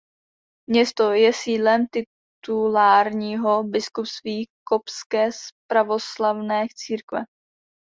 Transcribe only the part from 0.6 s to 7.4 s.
Město je sídlem titulárního biskupství Koptské pravoslavné církve.